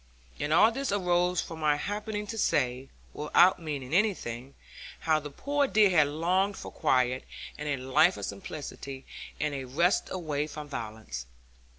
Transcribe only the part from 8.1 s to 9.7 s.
of simplicity, and a